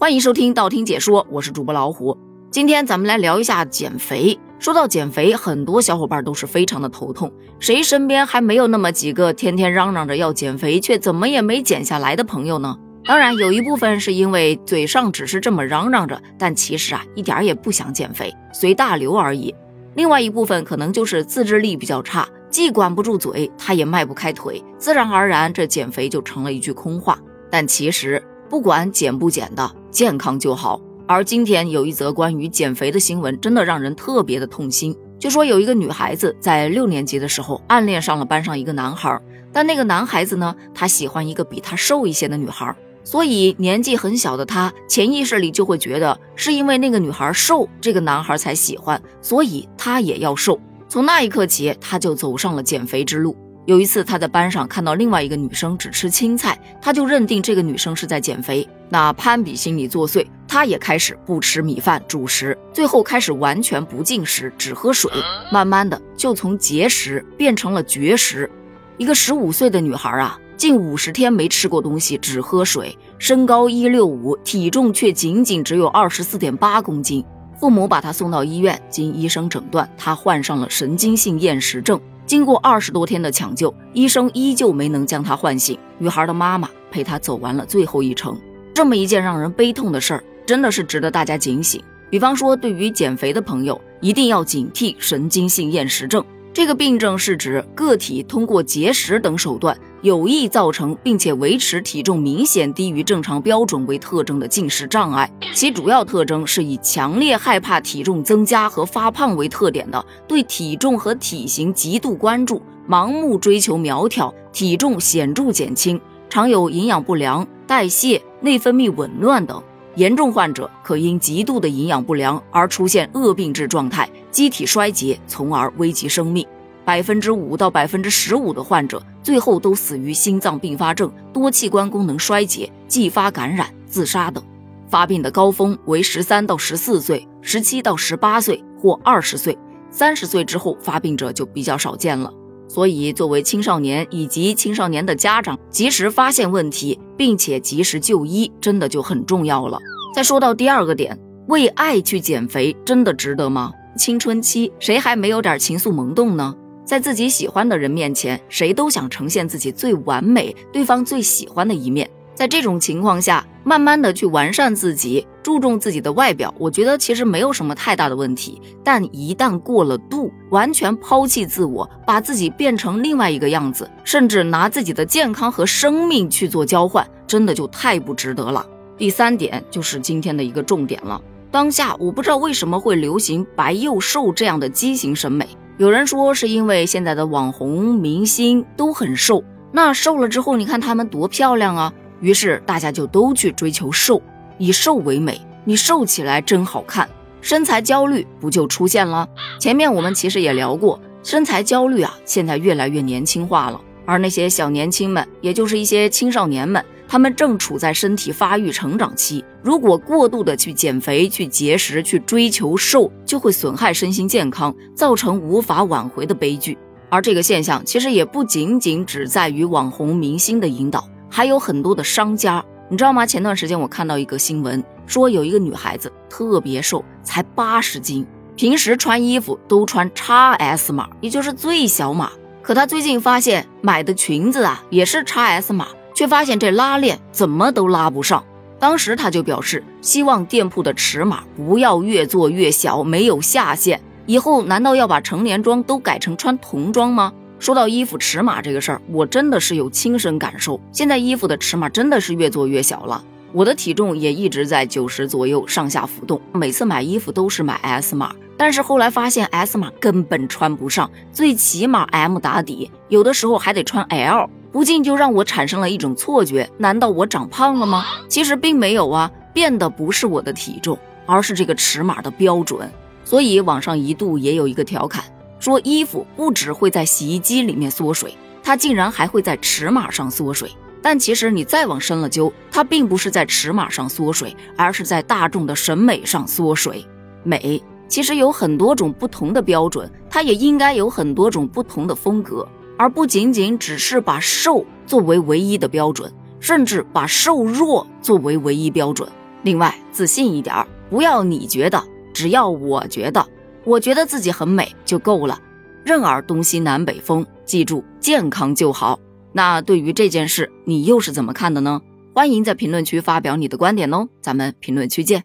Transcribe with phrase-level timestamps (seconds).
[0.00, 2.16] 欢迎收听道听解说，我是主播老虎。
[2.52, 4.38] 今天咱们来聊一下减肥。
[4.60, 7.32] 说到减肥，很多小伙伴都是非常的头痛。
[7.58, 12.78] 谁身边还没有那么几个天天嚷嚷着要减肥，却怎么也没减下来的朋友呢？
[13.06, 19.52] 当然，有一部分是因为嘴上只是这么嚷嚷着，但其实啊，一点也不想减肥，随大流而已。
[19.96, 22.28] 另外一部分可能就是自制力比较差。
[22.48, 27.18] 既管不住嘴，他也迈不开腿，自然而然，这减肥就成了一句空话。
[27.50, 30.80] 但其实，不管减不减的，健康就好。
[31.06, 34.94] 而今天有一则关于减肥的新闻，真的让人特别的痛心。
[35.18, 39.20] 就说有一个女孩子在六年级的时候暗恋上了班上一个男孩，
[39.52, 50.60] 但那个男孩子呢，他喜欢一个比他瘦一些的女孩，所以年纪很小的他潜意识里就会觉得是因为那个女孩瘦，这个男孩才喜欢，所以他也要瘦。
[50.88, 53.36] 从那一刻起，他就走上了减肥之路。
[53.68, 58.66] 有一次，他在班上看到另外一个女生只吃青菜，他就认定这个女生是在减肥。
[58.88, 65.12] 那攀比心理作祟，他也开始不吃米饭主食，最后开始完全不进食，只喝水。
[65.52, 68.50] 慢慢的，就从节食变成了绝食。
[68.96, 77.22] 一个十五岁的女孩啊，近五十天没吃过东西，只喝水，身高一六五，体重却仅仅只有二十四点八公斤。
[77.60, 82.00] 父母把她送到医院，经医生诊断，她患上了神经性厌食症。
[82.28, 85.78] 经过二十多天的抢救，医生依旧没能将她唤醒。
[85.96, 88.38] 女孩的妈妈陪她走完了最后一程。
[88.74, 91.82] 这么一件让人悲痛的事儿，真的是值得大家警醒。
[92.10, 96.22] 比方说，对于减肥的朋友，一定要警惕神经性厌食症。
[96.52, 99.74] 这个病症是指个体通过节食等手段。
[100.02, 119.60] 有意造成并且维持体重明显低于正常标准为特征的进食障碍，其主要特征是以强烈害怕体重增加和发胖为特点的，对体重和体型极度关注，盲目追求苗条，体重显著减轻，常有营养不良、代谢、内分泌紊乱等。
[119.96, 126.46] 严重患者可因极度的营养不良而出现恶病质状态，机体衰竭，从而危及生命。
[126.88, 134.42] 百分之五到百分之十五的患者最后都死于心脏并发症、多器官功能衰竭、继发感染、自杀等。
[134.88, 139.58] 发病的高峰为十三到十四岁、十七到十八岁或二十岁，
[139.90, 142.32] 三十岁之后发病者就比较少见了。
[142.66, 149.78] 所以，作为青少年以及青少年的家长，及时发现问题并且及时就医，真的就很重要了。
[150.14, 151.18] 再说到第二个点，
[151.48, 153.74] 为爱去减肥，真的值得吗？
[153.98, 156.54] 青春期谁还没有点情愫萌动呢？
[156.88, 162.08] 在自己喜欢的人面前，谁都想呈现自己最完美、对方最喜欢的一面。
[162.34, 168.58] 在这种情况下，慢慢的去完善自己，注重自己的外表，我觉得其实没有什么太大的问题。
[168.82, 178.64] 但一旦过了度，完全抛弃自我，把自己变成另外一个样子，甚至拿自己的健康和生命去做交换，真的就太不值得了。
[178.96, 181.20] 第三点就是今天的一个重点了。
[181.50, 185.46] 当下我不知道为什么会流行白又瘦这样的畸形审美。
[185.78, 191.92] 有人说是因为现在的网红明星都很瘦，那瘦了之后，你看他们多漂亮啊！
[192.20, 194.20] 于是大家就都去追求瘦，
[194.58, 197.08] 以瘦为美，你瘦起来真好看，
[197.40, 199.28] 身材焦虑不就出现了？
[199.60, 206.84] 前面我们其实也聊过，身材焦虑啊，现在越来越年轻化了，而那些小年轻们，也就是一些青少年们。
[207.08, 216.76] 他们正处在身体发育成长期，如果过度的去减肥、去节食、去追求瘦，就会损害身心健康，造成无法挽回的悲剧。
[217.08, 223.24] 而这个现象其实也不仅仅只在于网红明星的引导，还有很多的商家，你知道吗？
[223.24, 232.30] 前段时间我看到一个新闻，说有一个女孩子特别瘦，才八十斤，平时穿衣服都穿 XS 码，也就是最小码，
[232.60, 235.88] 可她最近发现买的裙子啊也是 XS 码。
[236.18, 238.42] 却发现这拉链怎么都拉不上。
[238.80, 244.00] 当时他就表示，希望店铺的尺码不要越做越小，没有下限。
[244.26, 247.32] 以后难道要把成年装都改成穿童装吗？
[247.60, 250.80] 说到衣服尺码这个事儿，我真的是有亲身感受。
[250.90, 253.24] 现在衣服的尺码真的是越做越小了。
[253.52, 264.50] 我的体重也一直在九十左右上下浮动，每次买衣服都是买 S 码，但是后来发现 S 码根本穿不上，最起码 M 打底，有的时候还得穿 L。
[264.70, 268.04] 不禁就让我产生了一种错觉，难道我长胖了吗？
[268.28, 272.90] 其实并没有啊，变的不是我的体重，而是这个尺码的标准。
[273.24, 275.24] 所以网上一度也有一个调侃，
[275.58, 280.70] 说衣服不只会在洗衣机里面缩水，它竟然还会在尺码上缩水。
[281.00, 287.06] 但其实你再往深了究，它并不是在尺码上缩水，而是在大众的审美上缩水。
[287.42, 292.66] 美其实有很多种不同的标准，它也应该有很多种不同的风格。
[292.98, 296.30] 而不仅仅只是把瘦作为唯一的标准，
[296.60, 299.26] 甚至把瘦弱作为唯一标准。
[299.62, 302.02] 另外，自信一点儿，不要你觉得，
[302.34, 303.46] 只要我觉得，
[303.84, 305.58] 我觉得自己很美就够了。
[306.04, 309.18] 任尔东西南北风，记住健康就好。
[309.52, 312.02] 那对于这件事，你又是怎么看的呢？
[312.34, 315.44] 欢迎在评论区发表你的观点哦，咱们评论区见。